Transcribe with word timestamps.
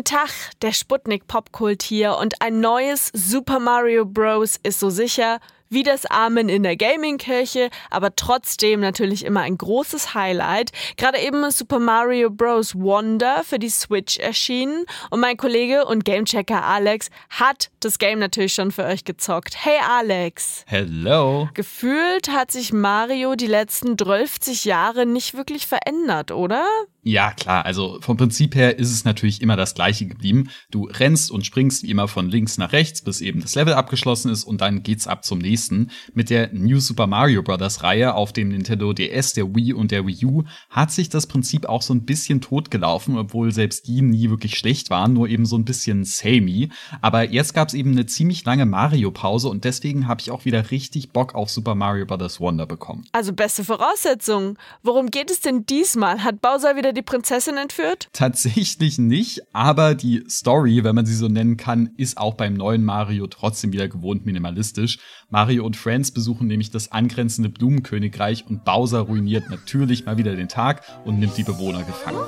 Guten 0.00 0.16
Tag, 0.16 0.30
der 0.62 0.72
Sputnik 0.72 1.26
Popkult 1.26 1.82
hier 1.82 2.16
und 2.16 2.40
ein 2.40 2.60
neues 2.60 3.10
Super 3.12 3.58
Mario 3.58 4.06
Bros. 4.06 4.58
ist 4.62 4.80
so 4.80 4.88
sicher 4.88 5.40
wie 5.70 5.84
das 5.84 6.04
Amen 6.06 6.48
in 6.48 6.64
der 6.64 6.76
Gaming-Kirche, 6.76 7.70
aber 7.90 8.16
trotzdem 8.16 8.80
natürlich 8.80 9.24
immer 9.24 9.42
ein 9.42 9.56
großes 9.56 10.14
Highlight. 10.14 10.72
Gerade 10.96 11.18
eben 11.20 11.44
ist 11.44 11.58
Super 11.58 11.78
Mario 11.78 12.28
Bros. 12.28 12.74
Wonder 12.74 13.44
für 13.44 13.60
die 13.60 13.68
Switch 13.68 14.18
erschienen 14.18 14.84
und 15.10 15.20
mein 15.20 15.36
Kollege 15.36 15.86
und 15.86 16.04
Gamechecker 16.04 16.64
Alex 16.64 17.08
hat 17.30 17.70
das 17.78 17.98
Game 17.98 18.18
natürlich 18.18 18.52
schon 18.52 18.72
für 18.72 18.84
euch 18.84 19.04
gezockt. 19.04 19.64
Hey 19.64 19.78
Alex! 19.88 20.64
Hello! 20.66 21.48
Gefühlt 21.54 22.30
hat 22.30 22.50
sich 22.50 22.72
Mario 22.72 23.36
die 23.36 23.46
letzten 23.46 23.96
12 23.96 24.64
Jahre 24.64 25.06
nicht 25.06 25.34
wirklich 25.34 25.68
verändert, 25.68 26.32
oder? 26.32 26.66
Ja, 27.02 27.30
klar. 27.30 27.64
Also 27.64 27.98
vom 28.02 28.16
Prinzip 28.16 28.54
her 28.54 28.78
ist 28.78 28.90
es 28.90 29.04
natürlich 29.04 29.40
immer 29.40 29.56
das 29.56 29.74
gleiche 29.74 30.06
geblieben. 30.06 30.50
Du 30.70 30.84
rennst 30.84 31.30
und 31.30 31.46
springst 31.46 31.84
wie 31.84 31.90
immer 31.90 32.08
von 32.08 32.28
links 32.28 32.58
nach 32.58 32.72
rechts, 32.72 33.02
bis 33.02 33.20
eben 33.20 33.40
das 33.40 33.54
Level 33.54 33.72
abgeschlossen 33.72 34.30
ist 34.30 34.44
und 34.44 34.60
dann 34.60 34.82
geht's 34.82 35.06
ab 35.06 35.24
zum 35.24 35.38
nächsten. 35.38 35.59
Mit 36.14 36.30
der 36.30 36.50
New 36.52 36.80
Super 36.80 37.06
Mario 37.06 37.42
Bros. 37.42 37.82
Reihe 37.82 38.14
auf 38.14 38.32
dem 38.32 38.48
Nintendo 38.48 38.92
DS, 38.92 39.34
der 39.34 39.54
Wii 39.54 39.74
und 39.74 39.90
der 39.90 40.06
Wii 40.06 40.24
U 40.24 40.44
hat 40.70 40.90
sich 40.90 41.08
das 41.08 41.26
Prinzip 41.26 41.66
auch 41.66 41.82
so 41.82 41.92
ein 41.92 42.04
bisschen 42.04 42.40
totgelaufen, 42.40 43.18
obwohl 43.18 43.52
selbst 43.52 43.86
die 43.86 44.00
nie 44.00 44.30
wirklich 44.30 44.56
schlecht 44.56 44.90
waren, 44.90 45.12
nur 45.12 45.28
eben 45.28 45.44
so 45.44 45.56
ein 45.56 45.64
bisschen 45.64 46.04
samey. 46.04 46.70
Aber 47.02 47.28
jetzt 47.28 47.52
gab's 47.52 47.74
eben 47.74 47.92
eine 47.92 48.06
ziemlich 48.06 48.44
lange 48.44 48.64
Mario-Pause 48.64 49.48
und 49.48 49.64
deswegen 49.64 50.08
habe 50.08 50.20
ich 50.20 50.30
auch 50.30 50.44
wieder 50.44 50.70
richtig 50.70 51.10
Bock 51.10 51.34
auf 51.34 51.50
Super 51.50 51.74
Mario 51.74 52.06
Bros. 52.06 52.40
Wonder 52.40 52.66
bekommen. 52.66 53.04
Also 53.12 53.32
beste 53.32 53.64
Voraussetzungen. 53.64 54.56
Worum 54.82 55.10
geht 55.10 55.30
es 55.30 55.40
denn 55.40 55.66
diesmal? 55.66 56.24
Hat 56.24 56.40
Bowser 56.40 56.76
wieder 56.76 56.92
die 56.92 57.02
Prinzessin 57.02 57.56
entführt? 57.56 58.08
Tatsächlich 58.12 58.98
nicht, 58.98 59.42
aber 59.52 59.94
die 59.94 60.24
Story, 60.28 60.84
wenn 60.84 60.94
man 60.94 61.06
sie 61.06 61.14
so 61.14 61.28
nennen 61.28 61.56
kann, 61.56 61.90
ist 61.96 62.16
auch 62.16 62.34
beim 62.34 62.54
neuen 62.54 62.84
Mario 62.84 63.26
trotzdem 63.26 63.72
wieder 63.72 63.88
gewohnt 63.88 64.24
minimalistisch. 64.26 64.98
Mario 65.28 65.49
und 65.58 65.76
Friends 65.76 66.12
besuchen 66.12 66.46
nämlich 66.46 66.70
das 66.70 66.92
angrenzende 66.92 67.48
Blumenkönigreich 67.48 68.46
und 68.48 68.64
Bowser 68.64 69.00
ruiniert 69.00 69.50
natürlich 69.50 70.06
mal 70.06 70.16
wieder 70.16 70.36
den 70.36 70.48
Tag 70.48 70.82
und 71.04 71.18
nimmt 71.18 71.36
die 71.36 71.42
Bewohner 71.42 71.82
gefangen. 71.82 72.20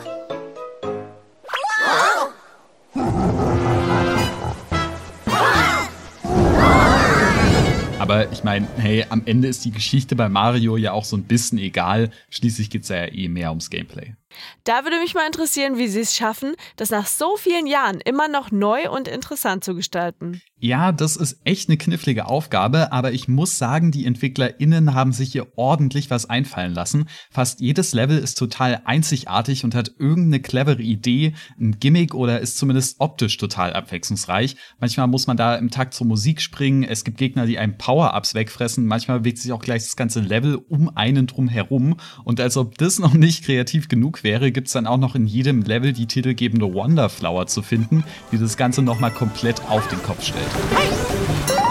Aber 8.03 8.31
ich 8.33 8.43
meine, 8.43 8.67
hey, 8.78 9.06
am 9.11 9.23
Ende 9.27 9.47
ist 9.47 9.65
die 9.65 9.70
Geschichte 9.70 10.17
bei 10.17 10.28
Mario 10.28 10.77
ja 10.77 10.91
auch 10.91 11.05
so 11.05 11.17
ein 11.17 11.23
bisschen 11.23 11.59
egal. 11.59 12.11
Schließlich 12.31 12.69
geht's 12.69 12.89
ja 12.89 13.06
eh 13.06 13.28
mehr 13.28 13.50
ums 13.50 13.70
Gameplay. 13.70 14.17
Da 14.65 14.83
würde 14.83 14.98
mich 14.98 15.15
mal 15.15 15.25
interessieren, 15.25 15.78
wie 15.78 15.87
Sie 15.87 16.00
es 16.00 16.15
schaffen, 16.15 16.56
das 16.77 16.91
nach 16.91 17.06
so 17.06 17.37
vielen 17.37 17.67
Jahren 17.67 18.00
immer 18.00 18.27
noch 18.27 18.50
neu 18.50 18.91
und 18.91 19.06
interessant 19.06 19.62
zu 19.62 19.77
gestalten. 19.77 20.43
Ja, 20.64 20.92
das 20.92 21.16
ist 21.16 21.41
echt 21.42 21.68
eine 21.68 21.77
knifflige 21.77 22.27
Aufgabe, 22.27 22.92
aber 22.92 23.10
ich 23.10 23.27
muss 23.27 23.58
sagen, 23.58 23.91
die 23.91 24.06
EntwicklerInnen 24.06 24.94
haben 24.94 25.12
sich 25.12 25.32
hier 25.32 25.48
ordentlich 25.56 26.08
was 26.08 26.30
einfallen 26.30 26.72
lassen. 26.72 27.06
Fast 27.32 27.60
jedes 27.60 27.94
Level 27.94 28.16
ist 28.16 28.38
total 28.38 28.80
einzigartig 28.84 29.64
und 29.64 29.74
hat 29.74 29.91
irgendeine 29.98 30.38
clevere 30.38 30.80
Idee, 30.80 31.34
ein 31.58 31.80
Gimmick 31.80 32.14
oder 32.14 32.38
ist 32.38 32.58
zumindest 32.58 33.00
optisch 33.00 33.38
total 33.38 33.72
abwechslungsreich. 33.72 34.54
Manchmal 34.78 35.08
muss 35.08 35.27
man 35.27 35.36
da 35.36 35.56
im 35.56 35.72
Takt 35.72 35.94
zur 35.94 36.06
Musik 36.06 36.41
springen, 36.41 36.84
es 36.84 37.02
gibt 37.02 37.19
Gegner, 37.19 37.47
die 37.47 37.58
einem 37.58 37.76
Power-Ups 37.76 38.36
wegfressen, 38.36 38.86
manchmal 38.86 39.19
bewegt 39.19 39.38
sich 39.38 39.50
auch 39.50 39.62
gleich 39.62 39.82
das 39.82 39.97
ganze 39.97 40.20
Level 40.20 40.54
um 40.54 40.97
einen 40.97 41.26
drum 41.26 41.48
herum. 41.48 41.97
Und 42.22 42.38
als 42.38 42.56
ob 42.56 42.78
das 42.78 43.00
noch 43.00 43.14
nicht 43.14 43.44
kreativ 43.47 43.88
genug 43.88 44.22
wäre, 44.22 44.52
gibt's 44.52 44.70
dann 44.70 44.86
auch 44.86 44.98
noch 44.98 45.16
in 45.16 45.26
jedem 45.26 45.62
Level 45.62 45.92
die 45.92 46.06
titelgebende 46.06 46.72
Wonderflower 46.72 47.48
zu 47.48 47.62
finden, 47.62 48.04
die 48.30 48.38
das 48.38 48.56
Ganze 48.56 48.82
nochmal 48.82 49.10
komplett 49.10 49.60
auf 49.69 49.88
den 49.88 50.00
Kopf 50.04 50.24
stellt. 50.24 50.52
嘿 50.55 51.61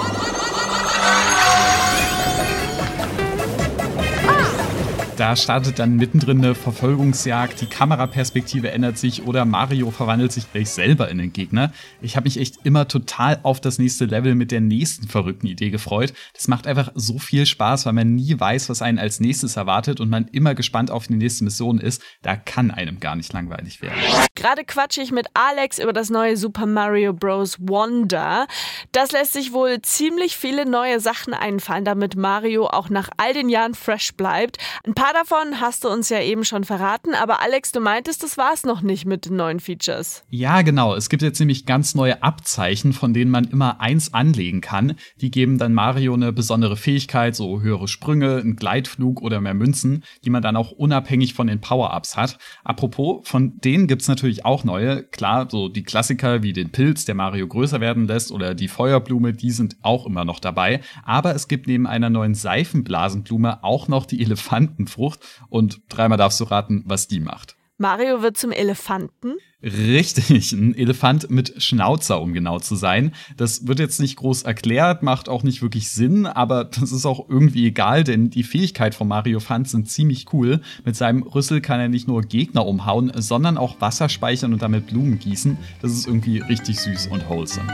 Da 5.22 5.36
startet 5.36 5.78
dann 5.78 5.98
mittendrin 5.98 6.40
eine 6.40 6.56
Verfolgungsjagd, 6.56 7.62
die 7.62 7.68
Kameraperspektive 7.68 8.72
ändert 8.72 8.98
sich 8.98 9.28
oder 9.28 9.46
Mario 9.46 9.92
verwandelt 9.92 10.32
sich 10.32 10.52
gleich 10.52 10.72
selber 10.72 11.10
in 11.10 11.20
den 11.20 11.32
Gegner. 11.32 11.72
Ich 12.02 12.16
habe 12.16 12.24
mich 12.24 12.40
echt 12.40 12.56
immer 12.64 12.88
total 12.88 13.40
auf 13.44 13.62
das 13.62 13.78
nächste 13.78 14.06
Level 14.06 14.34
mit 14.34 14.50
der 14.50 14.62
nächsten 14.62 15.08
verrückten 15.08 15.46
Idee 15.46 15.70
gefreut. 15.70 16.14
Das 16.34 16.48
macht 16.48 16.66
einfach 16.66 16.92
so 16.96 17.20
viel 17.20 17.46
Spaß, 17.46 17.86
weil 17.86 17.94
man 17.94 18.16
nie 18.16 18.40
weiß, 18.40 18.68
was 18.70 18.82
einen 18.82 18.98
als 18.98 19.20
nächstes 19.20 19.58
erwartet 19.58 20.00
und 20.00 20.10
man 20.10 20.28
immer 20.30 20.56
gespannt 20.56 20.90
auf 20.90 21.06
die 21.06 21.14
nächste 21.14 21.44
Mission 21.44 21.78
ist. 21.78 22.02
Da 22.24 22.36
kann 22.36 22.72
einem 22.72 23.00
gar 23.00 23.16
nicht 23.16 23.32
langweilig 23.32 23.84
werden. 23.84 24.00
Gerade 24.34 24.64
quatsche 24.66 25.04
ich 25.04 25.12
mit 25.12 25.28
Alex 25.36 25.78
über 25.78 25.94
das 25.94 26.10
neue 26.10 26.36
Super 26.36 26.66
Mario 26.66 27.14
Bros. 27.14 27.58
Wonder. 27.60 28.48
Das 28.92 29.12
lässt 29.12 29.34
sich 29.34 29.54
wohl 29.54 29.84
ziemlich 29.84 30.36
viele 30.36 30.66
neue 30.66 31.00
Sachen 31.00 31.36
einfallen, 31.36 31.86
damit 31.86 32.16
Mario 32.16 32.66
auch 32.66 32.90
nach 32.90 33.10
all 33.18 33.36
den 33.36 33.50
Jahren 33.50 33.76
fresh 33.76 34.16
bleibt. 34.16 34.58
Ein 34.84 34.96
paar 34.96 35.11
davon 35.14 35.60
hast 35.60 35.84
du 35.84 35.90
uns 35.90 36.10
ja 36.10 36.22
eben 36.22 36.44
schon 36.44 36.64
verraten, 36.64 37.14
aber 37.16 37.42
Alex, 37.42 37.72
du 37.72 37.80
meintest, 37.80 38.24
das 38.24 38.38
war 38.38 38.54
es 38.54 38.64
noch 38.64 38.82
nicht 38.82 39.06
mit 39.06 39.26
den 39.26 39.36
neuen 39.36 39.60
Features. 39.60 40.24
Ja, 40.30 40.62
genau. 40.62 40.96
Es 40.96 41.10
gibt 41.10 41.24
jetzt 41.24 41.40
nämlich 41.40 41.66
ganz 41.66 41.96
neue 41.96 42.22
Abzeichen, 42.24 42.94
von 42.94 43.14
denen 43.14 43.32
man 43.32 43.46
immer 43.46 43.82
eins 43.82 44.14
anlegen 44.14 44.62
kann. 44.62 44.96
Die 45.18 45.32
geben 45.32 45.58
dann 45.58 45.74
Mario 45.74 46.14
eine 46.14 46.32
besondere 46.32 46.78
Fähigkeit, 46.78 47.36
so 47.36 47.62
höhere 47.62 47.88
Sprünge, 47.88 48.38
einen 48.38 48.56
Gleitflug 48.56 49.22
oder 49.22 49.42
mehr 49.42 49.54
Münzen, 49.54 50.04
die 50.24 50.30
man 50.30 50.42
dann 50.42 50.56
auch 50.56 50.72
unabhängig 50.72 51.34
von 51.34 51.48
den 51.48 51.62
Power-Ups 51.62 52.16
hat. 52.18 52.38
Apropos, 52.64 53.28
von 53.28 53.60
denen 53.60 53.88
gibt's 53.88 54.08
natürlich 54.08 54.46
auch 54.46 54.64
neue. 54.64 55.04
Klar, 55.04 55.48
so 55.50 55.70
die 55.70 55.84
Klassiker 55.84 56.44
wie 56.44 56.54
den 56.54 56.72
Pilz, 56.72 57.06
der 57.06 57.16
Mario 57.16 57.48
größer 57.48 57.82
werden 57.82 58.08
lässt, 58.08 58.32
oder 58.32 58.54
die 58.54 58.68
Feuerblume, 58.68 59.34
die 59.34 59.52
sind 59.52 59.78
auch 59.82 60.06
immer 60.06 60.26
noch 60.26 60.40
dabei. 60.40 60.82
Aber 61.04 61.36
es 61.36 61.48
gibt 61.48 61.68
neben 61.68 61.88
einer 61.88 62.10
neuen 62.10 62.36
Seifenblasenblume 62.36 63.64
auch 63.64 63.88
noch 63.88 64.06
die 64.06 64.22
Elefanten 64.22 64.88
Frucht 65.02 65.22
und 65.50 65.82
dreimal 65.90 66.20
darfst 66.20 66.40
du 66.40 66.44
raten, 66.44 66.84
was 66.86 67.08
die 67.08 67.20
macht. 67.20 67.56
Mario 67.80 68.22
wird 68.22 68.38
zum 68.38 68.52
Elefanten? 68.52 69.34
Richtig, 69.64 70.52
ein 70.52 70.76
Elefant 70.76 71.32
mit 71.32 71.64
Schnauzer, 71.64 72.22
um 72.22 72.34
genau 72.34 72.60
zu 72.60 72.76
sein. 72.76 73.16
Das 73.36 73.66
wird 73.66 73.80
jetzt 73.80 74.00
nicht 74.00 74.18
groß 74.18 74.44
erklärt, 74.44 75.02
macht 75.02 75.28
auch 75.28 75.42
nicht 75.42 75.64
wirklich 75.64 75.90
Sinn, 75.90 76.28
aber 76.28 76.66
das 76.66 76.92
ist 76.92 77.08
auch 77.08 77.28
irgendwie 77.28 77.66
egal, 77.66 78.04
denn 78.04 78.30
die 78.30 78.44
Fähigkeit 78.44 78.94
von 78.94 79.08
Mario 79.08 79.40
Fant 79.40 79.68
sind 79.68 79.90
ziemlich 79.90 80.32
cool. 80.34 80.62
Mit 80.86 80.96
seinem 80.96 81.24
Rüssel 81.24 81.62
kann 81.62 81.80
er 81.80 81.90
nicht 81.90 82.08
nur 82.08 82.22
Gegner 82.22 82.68
umhauen, 82.68 83.12
sondern 83.16 83.58
auch 83.58 83.82
Wasser 83.82 84.10
speichern 84.10 84.54
und 84.54 84.62
damit 84.62 84.86
Blumen 84.86 85.18
gießen. 85.18 85.58
Das 85.82 85.92
ist 85.92 86.06
irgendwie 86.06 86.38
richtig 86.38 86.80
süß 86.80 87.08
und 87.08 87.28
wholesome. 87.28 87.68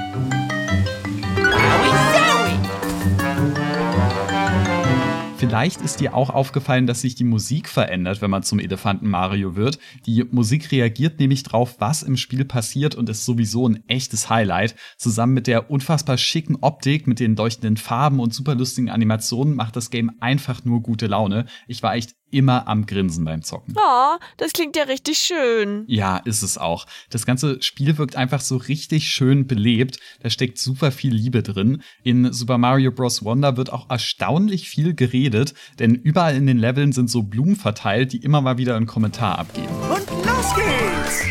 Vielleicht 5.38 5.82
ist 5.82 6.00
dir 6.00 6.16
auch 6.16 6.32
aufgefallen, 6.32 6.88
dass 6.88 7.02
sich 7.02 7.14
die 7.14 7.24
Musik 7.24 7.70
verändert, 7.70 8.24
wenn 8.24 8.32
man 8.32 8.42
zum 8.42 8.58
Elefanten 8.58 9.08
Mario 9.08 9.56
wird. 9.56 9.78
Die 10.08 10.24
Musik 10.24 10.72
reagiert 10.72 11.20
nämlich 11.20 11.44
drauf, 11.44 11.76
was 11.78 12.02
im 12.02 12.18
Spiel 12.18 12.44
passiert 12.44 12.96
und 12.96 13.08
ist 13.08 13.24
sowieso 13.24 13.70
ein 13.70 13.84
echtes 13.88 14.32
Highlight. 14.32 14.76
Zusammen 14.98 15.36
mit 15.36 15.46
der 15.46 15.70
unfassbar 15.70 16.18
schicken 16.18 16.58
Optik, 16.62 17.06
mit 17.06 17.20
den 17.20 17.36
leuchtenden 17.36 17.78
Farben 17.78 18.20
und 18.20 18.34
super 18.34 18.56
lustigen 18.56 18.90
Animationen 18.90 19.56
macht 19.56 19.76
das 19.76 19.92
Game 19.92 20.12
einfach 20.22 20.66
nur 20.66 20.82
gute 20.82 21.06
Laune. 21.06 21.46
Ich 21.68 21.84
war 21.84 21.94
echt 21.94 22.16
immer 22.32 22.68
am 22.68 22.86
Grinsen 22.86 23.26
beim 23.26 23.42
Zocken. 23.44 23.76
Oh, 23.78 24.18
das 24.38 24.54
klingt 24.54 24.76
ja 24.76 24.84
richtig 24.84 25.18
schön. 25.18 25.84
Ja, 25.88 26.18
ist 26.18 26.42
es 26.42 26.58
auch. 26.58 26.86
Das 27.10 27.26
ganze 27.26 27.62
Spiel 27.62 27.98
wirkt 27.98 28.16
einfach 28.16 28.42
so 28.42 28.58
richtig 28.58 29.08
schön 29.10 29.48
belebt. 29.48 30.00
Da 30.22 30.30
steckt 30.30 30.58
super 30.58 30.92
viel 30.92 31.14
Liebe 31.14 31.44
drin. 31.44 31.82
In 32.04 32.32
Super 32.34 32.58
Mario 32.58 32.92
Bros. 32.92 33.24
Wonder 33.24 33.58
wird 33.58 33.72
auch 33.72 33.90
erstaunlich 33.90 34.70
viel 34.70 34.94
geredet, 34.94 35.54
denn 35.80 35.96
überall 35.96 36.36
in 36.36 36.48
den 36.48 36.58
Leveln 36.58 36.92
sind 36.92 37.10
so 37.10 37.24
Blumen 37.24 37.56
verteilt, 37.56 38.14
die 38.14 38.18
immer 38.18 38.42
mal 38.42 38.58
wieder 38.58 38.76
einen 38.76 38.88
Kommentar 38.88 39.40
abgeben. 39.40 39.68
Und 39.90 40.26
los 40.26 40.56
geht's! 40.56 41.24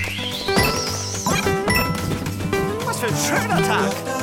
Was 2.84 3.00
für 3.00 3.06
ein 3.06 3.16
schöner 3.16 3.62
Tag! 3.62 4.15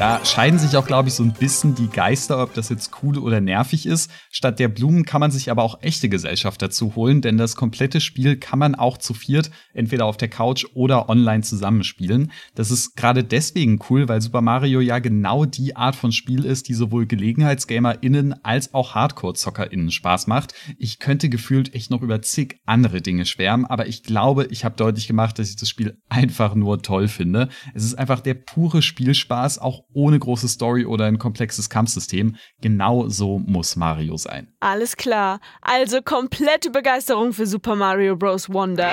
Da 0.00 0.24
scheiden 0.24 0.58
sich 0.58 0.78
auch, 0.78 0.86
glaube 0.86 1.10
ich, 1.10 1.14
so 1.14 1.22
ein 1.22 1.34
bisschen 1.34 1.74
die 1.74 1.88
Geister, 1.88 2.42
ob 2.42 2.54
das 2.54 2.70
jetzt 2.70 2.90
cool 3.02 3.18
oder 3.18 3.42
nervig 3.42 3.84
ist. 3.84 4.10
Statt 4.30 4.58
der 4.58 4.68
Blumen 4.68 5.04
kann 5.04 5.20
man 5.20 5.30
sich 5.30 5.50
aber 5.50 5.62
auch 5.62 5.82
echte 5.82 6.08
Gesellschaft 6.08 6.62
dazu 6.62 6.96
holen, 6.96 7.20
denn 7.20 7.36
das 7.36 7.54
komplette 7.54 8.00
Spiel 8.00 8.38
kann 8.38 8.58
man 8.58 8.74
auch 8.74 8.96
zu 8.96 9.12
viert 9.12 9.50
entweder 9.74 10.06
auf 10.06 10.16
der 10.16 10.28
Couch 10.28 10.64
oder 10.72 11.10
online 11.10 11.42
zusammenspielen. 11.42 12.32
Das 12.54 12.70
ist 12.70 12.96
gerade 12.96 13.24
deswegen 13.24 13.78
cool, 13.90 14.08
weil 14.08 14.22
Super 14.22 14.40
Mario 14.40 14.80
ja 14.80 15.00
genau 15.00 15.44
die 15.44 15.76
Art 15.76 15.96
von 15.96 16.12
Spiel 16.12 16.46
ist, 16.46 16.70
die 16.70 16.74
sowohl 16.74 17.04
GelegenheitsgamerInnen 17.04 18.42
als 18.42 18.72
auch 18.72 18.94
Hardcore-ZockerInnen 18.94 19.90
Spaß 19.90 20.28
macht. 20.28 20.54
Ich 20.78 20.98
könnte 20.98 21.28
gefühlt 21.28 21.74
echt 21.74 21.90
noch 21.90 22.00
über 22.00 22.22
zig 22.22 22.58
andere 22.64 23.02
Dinge 23.02 23.26
schwärmen, 23.26 23.66
aber 23.66 23.86
ich 23.86 24.02
glaube, 24.02 24.46
ich 24.46 24.64
habe 24.64 24.76
deutlich 24.76 25.08
gemacht, 25.08 25.38
dass 25.38 25.50
ich 25.50 25.56
das 25.56 25.68
Spiel 25.68 25.98
einfach 26.08 26.54
nur 26.54 26.80
toll 26.80 27.06
finde. 27.06 27.50
Es 27.74 27.84
ist 27.84 27.98
einfach 27.98 28.20
der 28.20 28.32
pure 28.32 28.80
Spielspaß, 28.80 29.58
auch 29.58 29.89
ohne 29.92 30.18
große 30.18 30.48
Story 30.48 30.84
oder 30.84 31.06
ein 31.06 31.18
komplexes 31.18 31.70
Kampfsystem. 31.70 32.36
Genau 32.60 33.08
so 33.08 33.38
muss 33.38 33.76
Mario 33.76 34.16
sein. 34.16 34.48
Alles 34.60 34.96
klar. 34.96 35.40
Also 35.60 36.02
komplette 36.02 36.70
Begeisterung 36.70 37.32
für 37.32 37.46
Super 37.46 37.76
Mario 37.76 38.16
Bros. 38.16 38.52
Wonder. 38.52 38.90